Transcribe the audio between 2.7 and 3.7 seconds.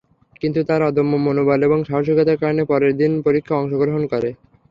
পরের দিনই পরীক্ষায়